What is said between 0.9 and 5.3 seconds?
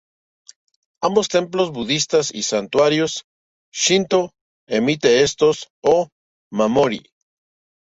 Ambos, templos budistas y santuarios shinto, emiten